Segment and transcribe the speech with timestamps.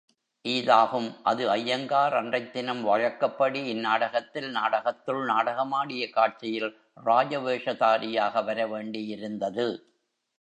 [0.45, 6.77] ஈதாகும் அது ஐயங்கார் அன்றைத் தினம் வழக்கப்படி, இந் நாடகத்தில், நாடகத்துள் நாடகமாடிய காட்சியில்,
[7.05, 9.67] ராஜவேஷதாரியாக வரவேண்டியிருந்தது.